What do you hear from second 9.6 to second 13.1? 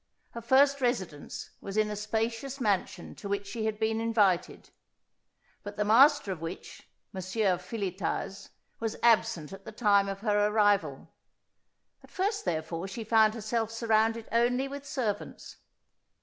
the time of her arrival. At first therefore she